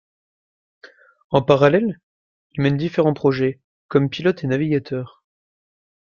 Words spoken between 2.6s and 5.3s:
mène différents projets comme pilote et navigateur.